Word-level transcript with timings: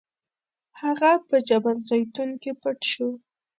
هغه 0.81 1.11
په 1.27 1.35
جبل 1.49 1.75
الزیتون 1.79 2.29
کې 2.41 2.51
پټ 2.61 2.79
شو. 2.91 3.09